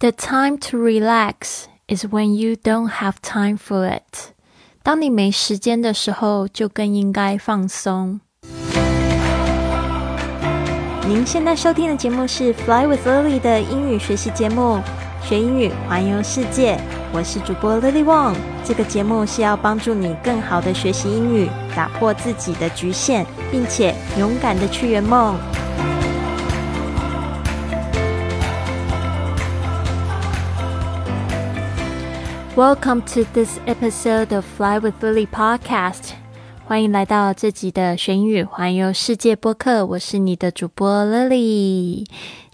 [0.00, 4.32] The time to relax is when you don't have time for it。
[4.82, 8.22] 当你没时间的时候，就更应该放松。
[11.06, 14.80] 您现在收听的节目是《Fly with Lily》的英语学习节目，
[15.22, 16.80] 学英语环游世界。
[17.12, 18.36] 我是主播 Lily Wong。
[18.64, 25.36] 这个节目是要帮助你更好的学习英语，打破自己的局限，并且勇敢的去圆梦。
[32.60, 36.10] Welcome to this episode of Fly with Lily podcast。
[36.66, 39.86] 欢迎来到这集的玄宇环游世界播客。
[39.86, 42.04] 我是你的主播 Lily。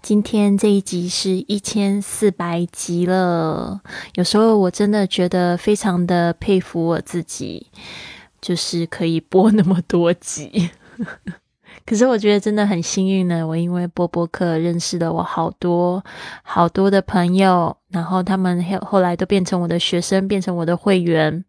[0.01, 3.81] 今天这一集是一千四百集了。
[4.15, 7.67] 有时候我真的觉得非常的佩服我自己，
[8.39, 10.69] 就是可以播那么多集。
[11.87, 16.03] 可是我觉得真的很幸运呢，我因为播播客认识了我好多
[16.43, 21.45] 好多的朋友，然后他们后后来都变成我的学生，变成我的会员，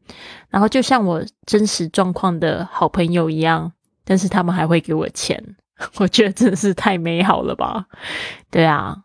[0.49, 3.73] 然后就像我真实状况的好朋友一样，
[4.05, 5.43] 但是他们还会给我钱，
[5.99, 7.87] 我觉得真的是太美好了吧？
[8.49, 8.97] 对啊，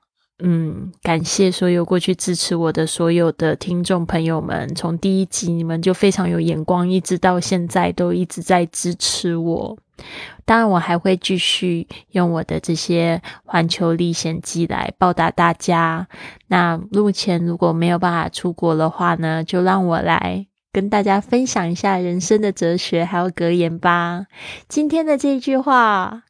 [0.46, 9.78] 嗯，感谢所有过去支持我的所有的听众朋友们，从第一集你们就非常有眼光，一直到现在都一直在支持我。
[10.44, 16.10] 当然，我还会继续用我的这些环球历险记来报答大家。
[16.48, 24.26] 那目前如果没有办法出国的话呢，就让我来跟大家分享一下人生的哲学还有格言吧。
[24.68, 26.24] 今天的这句话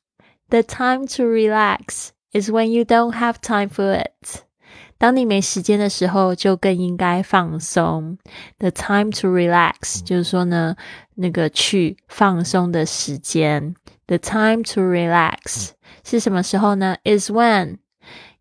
[0.50, 4.42] ：“The time to relax is when you don't have time for it。”
[4.98, 8.19] 当你没时间的时候，就更应该放松。
[8.58, 10.74] The time to relax，就是说呢，
[11.14, 13.77] 那个去放松的时间。
[14.06, 15.70] The time to relax
[16.02, 16.97] 是什么时候呢？
[17.05, 17.78] Is when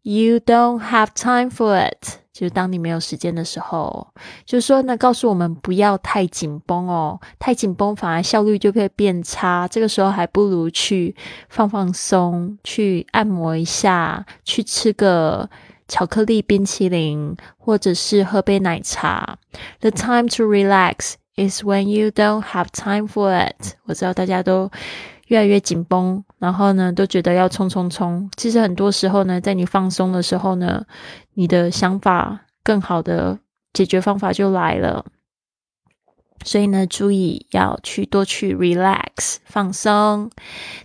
[0.01, 4.06] you don't have time for it， 就是当你没有时间的时候。
[4.44, 9.68] 就是说呢，告诉我们不要太紧绷哦，太紧绷反而效率就会变差。
[9.68, 11.14] 这个时候还不如去
[11.48, 15.48] 放放松，去按摩一下，去吃个。
[15.88, 19.36] 巧克力冰淇淋，或者是喝杯奶茶。
[19.80, 23.74] The time to relax is when you don't have time for it。
[23.84, 24.70] 我知道大家都
[25.26, 28.30] 越来越紧绷，然后呢，都觉得要冲冲冲。
[28.38, 30.82] 其实很多时候呢，在你放松的时候呢，
[31.34, 33.38] 你的想法更好的
[33.72, 35.04] 解决方法就来了。
[36.44, 40.28] 所以呢，注意要去多去 relax 放松。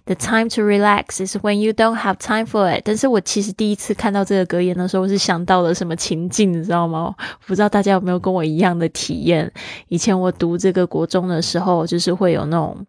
[0.05, 2.83] The time to relax is when you don't have time for it。
[2.85, 7.15] 但是我其实第一次看到这个格言的时候，我是想到了什么情境，你知道吗？
[7.47, 9.51] 不知道大家有没有跟我一样的体验？
[9.87, 12.85] 以前我读这个国中的时候，就是会有那种。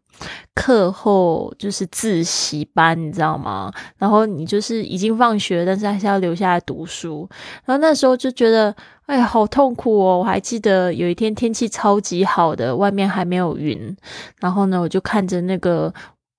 [0.55, 3.73] 课后就是自习班，你知道吗？
[3.97, 7.29] 然后你就是已经放学，但是还是要留下来读书。
[7.65, 8.75] 然后那时候就觉得，
[9.07, 10.19] 哎，好痛苦哦！
[10.19, 13.97] 我还记得有一天天气超级好的，外面还没有云。
[14.41, 15.93] 然后呢，我就看着那个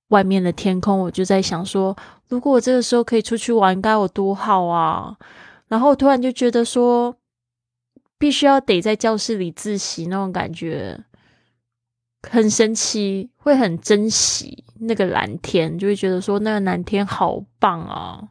[0.10, 1.96] 外面的天空，我就在想说，
[2.28, 5.16] 如果我这个时候可以出去玩，该有多好啊！
[5.68, 7.16] 然后突然就觉得说，
[8.18, 11.00] 必须要得在教室里自习那种感觉。
[12.28, 18.22] 很神奇，会很珍惜那个蓝天，就会觉得说那个蓝天好棒啊！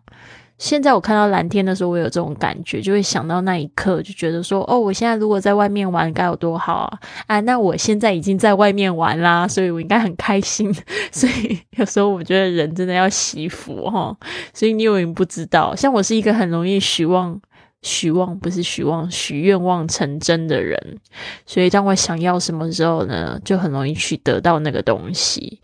[0.59, 6.99] 现在我看到蓝天的时候，我有这种感觉，就会想到那一刻，就觉得说哦，我现在如果在外面玩该有多好啊！
[7.29, 10.75] 啊，那我现在已经在外面玩啦，所以我应该很开心。
[11.13, 14.17] 所以有时候我觉得人真的要惜福哈。
[14.53, 17.41] 所以你永远不知道，像我是一个很容易许望。
[17.83, 20.99] 许望不是许望，许愿望成真的人，
[21.47, 25.61] 所以当我想要什么时候呢，就很容易去得到那个东西。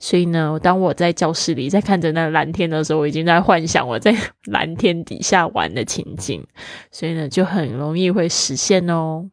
[0.00, 4.14] 所以呢，当我在教室里在看着那蓝天的时候，我已经在幻想我在
[4.50, 6.42] 蓝天底下玩的情景，
[6.90, 9.28] 所以呢，就很容易会实现哦。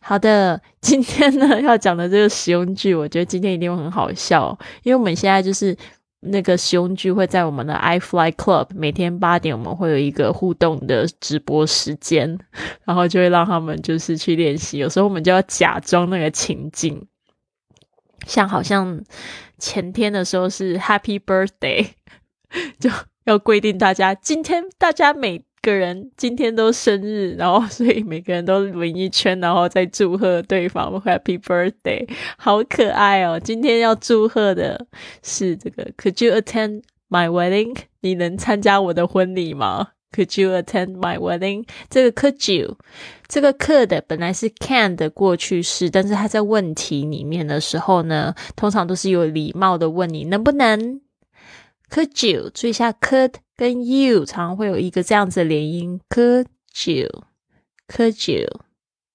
[0.00, 5.76] 好的，今天呢要讲的这个实用句，我觉得今天一定会很好笑，因为我们现在就是。
[6.20, 12.38] 那个使用聚会在我们的 iFly Club 每天八点，我们会有一个互动的直播时间，
[12.84, 14.78] 然后就会让他们就是去练习。
[14.78, 17.06] 有时候我们就要假装那个情境，
[18.26, 19.02] 像好像
[19.58, 21.88] 前天的时候是 Happy Birthday，
[22.78, 22.90] 就
[23.24, 25.44] 要规定大家今天大家每。
[25.66, 32.08] 个人今天都生日，然后所以每个人都围一圈，然后再祝贺对方 Happy Birthday，
[32.38, 33.40] 好可爱哦！
[33.40, 34.86] 今天要祝贺的
[35.24, 37.76] 是这个，Could you attend my wedding？
[38.02, 41.66] 你能参加我的婚礼吗？Could you attend my wedding？
[41.90, 42.76] 这个 Could you？
[43.26, 51.00] 这个 Could 本来是 Can 的过去式，但是它在问题里面的时候呢，通常都是有礼貌的问你能不能。
[51.90, 52.50] Could you？
[52.50, 56.00] 注意一下，could 跟 you 常常会有一个这样子的连音。
[56.08, 56.46] Could
[56.86, 58.48] you？Could you?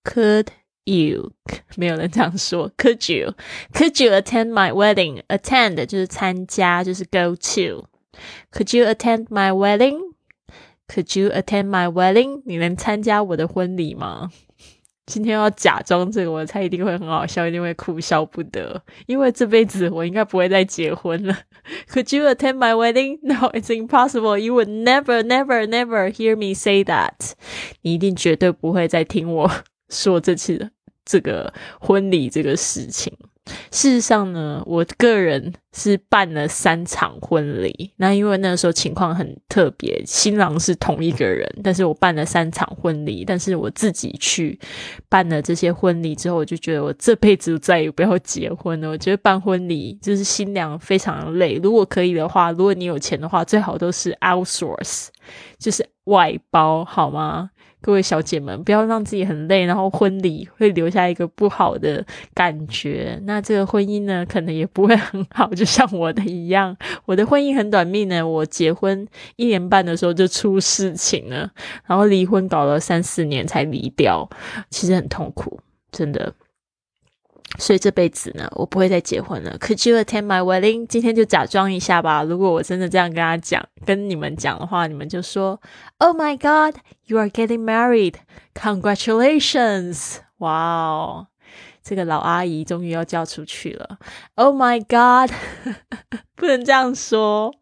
[0.04, 0.48] Could
[0.86, 1.34] you?
[1.76, 2.72] 没有人这样说。
[2.78, 3.34] Could you?
[3.74, 5.22] Could you attend my wedding?
[5.28, 7.88] Attend 就是参加，就是 go to.
[8.52, 10.14] Could you attend my wedding?
[10.88, 12.42] Could you attend my wedding?
[12.46, 14.32] 你能参加我的婚礼吗？
[15.12, 21.38] 今天要假装这个，我猜一定会很好笑，一定会哭笑不得，因为这辈子我应该不会再结婚了。
[21.90, 23.20] Could you attend my wedding?
[23.22, 24.38] No, it's impossible.
[24.38, 27.34] You would never, never, never hear me say that.
[27.82, 29.52] 你一定绝对不会再听我
[29.90, 30.72] 说这次
[31.04, 33.12] 这个婚礼这个事情。
[33.72, 37.92] 事实上呢，我个人是办了三场婚礼。
[37.98, 43.26] 那因为那个时候情况很特别，新郎是同一个人，但是我办了三场婚礼。
[43.26, 44.60] 但是我自己去
[45.10, 48.90] 办了这些婚礼之后，我就觉得我这辈子再也不要结婚了。
[48.90, 51.60] 我觉得办婚礼就是新娘非常累。
[51.64, 55.08] 如果可以的话，如果你有钱的话，最好都是 outsource，
[55.58, 57.50] 就是外包，好吗？
[57.82, 63.20] 各位小姐们，不要让自己很累，然后婚礼会留下一个不好的感觉。
[63.24, 66.78] 那这个婚姻呢，可能也不会很好，就像我的一样。
[67.06, 71.50] 我的婚姻很短命呢，我结婚一年半的时候就出事情了，
[71.86, 74.30] 然后离婚搞了三四年才离掉，
[74.70, 75.60] 其实很痛苦，
[75.92, 76.34] 真的。
[77.60, 79.58] 所以这辈子呢，我不会再结婚了。
[79.60, 80.88] Could you attend my wedding？
[80.88, 82.24] 今天就假装一下吧。
[82.24, 85.62] 如果我真的这样跟他讲，跟你们讲的话，你们就说
[86.00, 88.16] ：“Oh my God, you are getting married!
[88.56, 91.28] Congratulations！” 哇哦，
[91.84, 94.00] 这个老阿姨终于要嫁出去了。
[94.36, 95.32] Oh my God，
[96.36, 97.54] 不能这样说。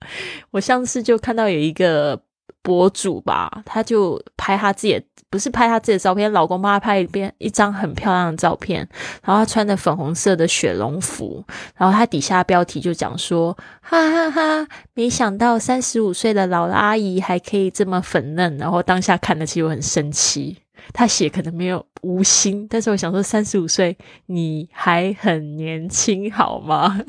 [0.52, 2.22] 我上次就看到有一个
[2.70, 5.04] 博主吧，他就拍他自己。
[5.32, 8.80] 不是拍她自己的照片，老公帮她拍一遍一张很漂亮的照片，
[9.24, 11.46] 然后她穿的粉红色的雪绒服，
[11.78, 20.58] 然后她底下标题就讲说，哈哈哈，没想到三十五岁的老阿姨还可以这么粉嫩，然后当下看的其实我很生气，
[20.94, 23.96] 她写可能没有无心，但是我想说三十五岁
[24.26, 27.00] 你还很年轻好吗？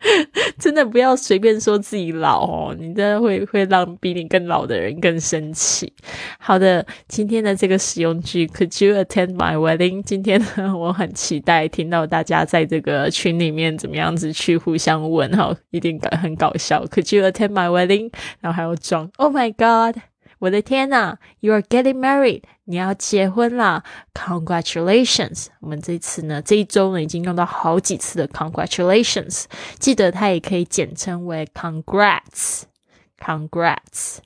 [0.58, 5.92] 真的不要随便说自己老哦，你真的会会让比你更老的人更生气。
[6.38, 10.02] 好的，今天的这个使用句，Could you attend my wedding？
[10.02, 16.84] 今天呢，我很期待听到大家在这个群里面怎么样子去互相问哈，一定很搞笑。
[16.86, 18.12] Could you attend my wedding？
[18.40, 20.00] 然后还要装，Oh my God！
[20.38, 29.46] 我的天呐，You are getting married，你要结婚啦！Congratulations，我们这次呢，这一周呢已经用到好几次的 Congratulations，
[29.78, 34.18] 记得它也可以简称为 Congrats，Congrats。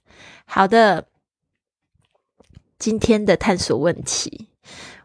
[0.45, 1.07] 好的，
[2.79, 4.49] 今天的探索问题。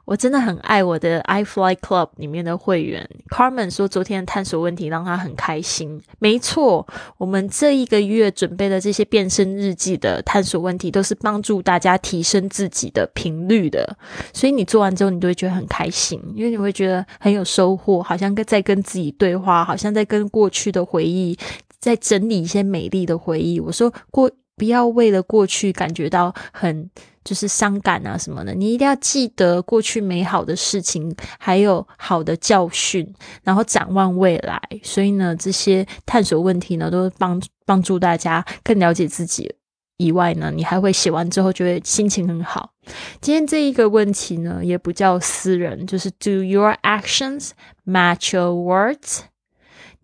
[0.07, 6.01] 我真的很爱我的 iFly Club 里面的会员 Carmen 说，昨天的探索问题让他很开心。
[6.19, 6.87] 没错，
[7.17, 13.97] 我们这一个月准备的这些变身日记的探索问题，都是帮助大家提升自己的频率的。
[14.33, 21.37] 所以你做完之后，你都会觉得很开心，因为你会觉得很有收获，好像在跟自己对话，好像在跟过去的回忆
[21.81, 23.59] 在整理一些美丽的回忆。
[23.59, 26.89] 我说过，不要为了过去感觉到很。
[27.27, 33.05] 就是伤感啊什么的，你一定要记得过去美好的事情，还有好的教训，
[33.43, 34.61] 然后展望未来。
[34.81, 39.53] 所以呢，这些探索问题呢，都帮帮助大家更了解自己。
[39.97, 42.71] 以外呢，你还会写完之后就会心情很好。
[43.19, 47.49] 今天这一个问题呢，也不叫私人，就是 Do your actions
[47.85, 49.23] match your words？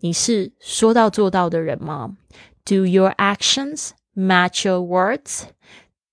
[0.00, 2.18] 你是说到做到的人吗
[2.66, 5.44] ？Do your actions match your words？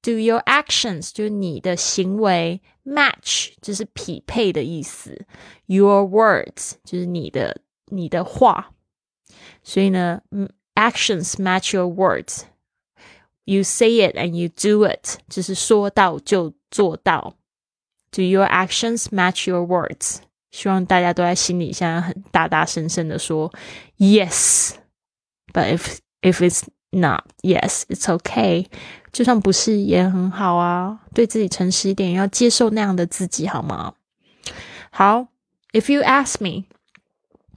[0.03, 5.27] words？Do your actions 就是你的行为，match 就是匹配的意思，
[5.67, 8.73] your words 就是你的你的话。
[9.63, 10.23] 所以呢，
[10.75, 17.35] actions match your words。You say it and you do it，就是说到就做到。
[18.13, 20.19] Do your actions match your words？
[20.51, 23.53] 希望大家都在心里现在很大大声声的说
[23.99, 28.67] yes。But if if it's not yes, it's okay。
[29.12, 33.94] 就算不是也很好啊，对自己诚实一点，要接受那样的自己，好吗？
[34.90, 35.28] 好
[35.74, 36.64] ，If you ask me，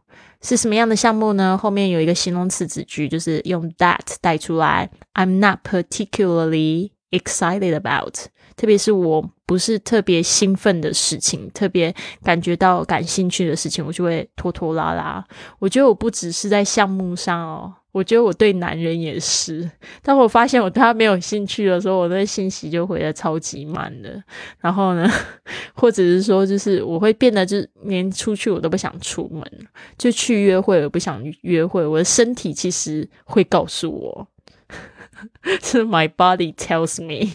[0.42, 1.56] 是什么样的项目呢？
[1.56, 4.90] 后面有一个形容词子句，就是用 that 带出来。
[5.14, 8.14] I'm not particularly excited about，
[8.56, 15.22] 特别是我不是特别兴奋的事情，特别感觉到感兴趣的事情，我就会拖拖拉拉。
[15.58, 17.74] 我觉得我不只是在项目上哦。
[17.92, 19.68] 我觉得我对男人也是，
[20.02, 24.22] 当我发现我对他没有兴趣的时候，我的信息就回的超级慢的。
[24.60, 25.10] 然后呢，
[25.74, 29.44] 或者是说，就是我会变得，就是连出去我都不想出门，
[29.98, 31.84] 就去约会，我不想约会。
[31.84, 34.28] 我的身体其实会告诉我，
[35.60, 37.32] 是 my body tells me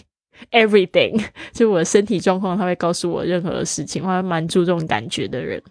[0.52, 1.22] everything，
[1.52, 4.02] 就我的身体状况，它会告诉我任何事情。
[4.02, 5.62] 我还蛮注重感觉的人。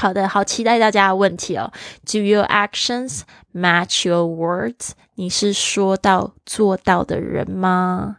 [0.00, 1.72] 好的，好期待大家的问题哦。
[2.06, 4.90] Do your actions match your words？
[5.16, 8.18] 你是说到做到的人吗？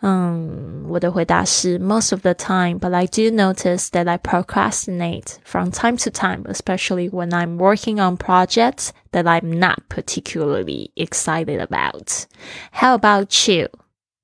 [0.00, 6.10] 嗯，我的回答是 most of the time, but I do notice that I procrastinate from time to
[6.10, 12.26] time, especially when I'm working on projects that I'm not particularly excited about.
[12.70, 13.70] How about you？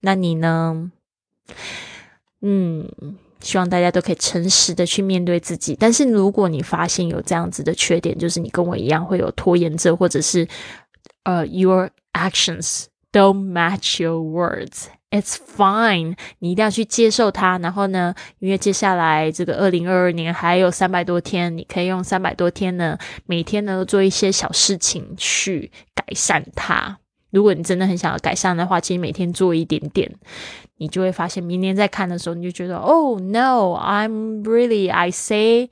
[0.02, 0.92] 那你呢？
[2.40, 3.18] 嗯。
[3.41, 5.75] 希望大家都可以诚实的去面对自己。
[5.79, 10.47] 但是如果你发现有这样子的缺点，就是你跟我一样会有拖延症，或者是
[11.23, 14.85] 呃，your actions don't match your words。
[15.11, 17.57] It's fine，你一定要去接受它。
[17.57, 26.99] 然后呢，因为接下来这个二零二二年还有三百多天，你可以用三百多天呢，每天呢做一些小事情去改善它。
[27.31, 30.11] 如果你真的很想要改善的话，其实每天做一点点，
[30.77, 35.69] 你就会发现，明年再看的时候，你就觉得，Oh no，I'm really I say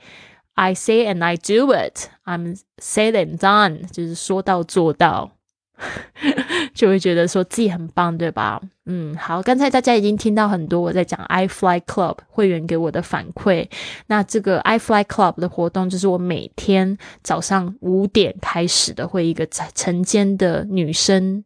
[0.54, 5.37] I say and I do it，I'm said and done，就是说到做到。
[6.74, 8.62] 就会觉得说自己很棒，对吧？
[8.86, 13.68] 嗯，好，刚才大家已经听到很多我在讲 i Fly Club 会员给我的反馈。
[14.08, 21.44] 那这个 i Fly Club 的活动就是我每天早上五点开始的，会一个晨间的女生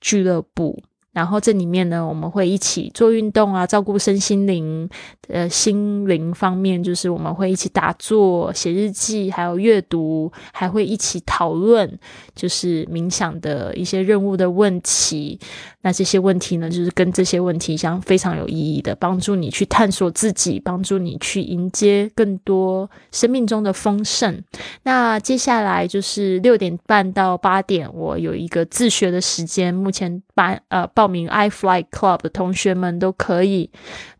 [0.00, 0.82] 俱乐部。
[1.18, 4.88] 然后这里面呢，我们会一起做运动啊，照顾身心灵，
[5.26, 11.98] 呃，心灵方面就是我们会一起打坐、写日记，还有阅读，还会一起讨论，
[12.36, 15.40] 就是冥想的一些任务的问题。
[15.80, 24.40] 那这些问题呢，就是跟这些问题相非常有意义的，帮助你去探索自己，帮助你去迎接更多生命中的丰盛。
[24.84, 29.74] 那接下来就是六点半到八点，我有一个自学的时间。
[29.74, 33.70] 目前班呃报名 i Fly Club 的同学们都可以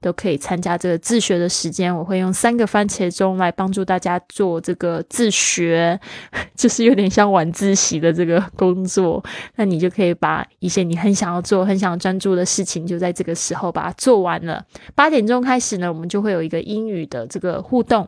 [0.00, 1.96] 都可以参加这个自学的时间。
[1.96, 5.98] 我会用三个番茄钟来帮助大家做这个自学，
[6.54, 9.24] 就是有点像晚自习的这个工作。
[9.56, 11.38] 那你就可以把一些你很想要。
[11.48, 14.62] 做很想专注的事情，就在这个时候把它做完了。
[14.94, 18.06] 八点钟开始呢，我们就会有一个英语的这个互动。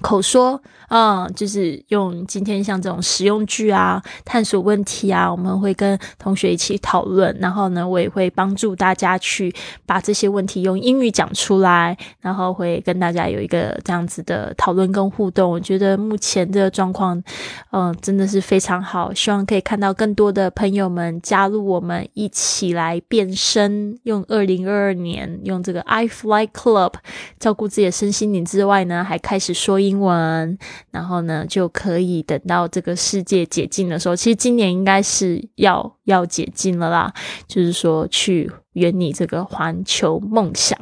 [0.00, 7.36] 口说嗯，就是用今天像这种实用句啊，探索问题啊，我们会跟同学一起讨论。
[7.40, 9.54] 然后呢，我也会帮助大家去
[9.86, 15.48] 把这些问题用英语讲出来，然后会跟大家有一个这样子的讨论跟互动。
[15.48, 17.22] 我觉得目前的状况，
[17.70, 19.14] 嗯，真的是非常好。
[19.14, 26.94] 希望可以看到更多的朋友们加入我们一起来变身，用二零二二年用这个 I Fly Club
[27.38, 29.89] 照顾自己的身心灵之外呢，还开始说英。
[29.90, 30.56] 英文，
[30.90, 34.14] 然后呢，就可以等到这个世界解禁的时候。
[34.14, 37.12] 其实今年应该是要要解禁了啦，
[37.46, 40.78] 就是说去圆你这个环球梦想。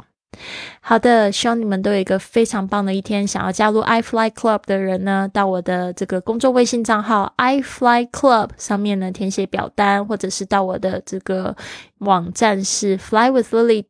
[0.80, 3.26] 好的，希望你们都有一个非常棒的一天。
[3.26, 11.56] 想要加入 i Fly Club 的人呢，到我的这个公众微信账号 i Fly Club 上面呢填写表单，或者是到我的这个
[11.98, 13.84] 网站是 flywithlily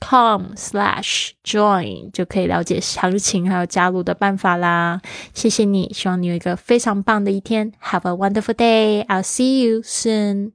[0.00, 5.00] com slash join 就可以了解详情还有加入的办法啦。
[5.34, 7.72] 谢谢你，希望你有一个非常棒的一天。
[7.82, 9.04] Have a wonderful day.
[9.06, 10.52] I'll see you soon.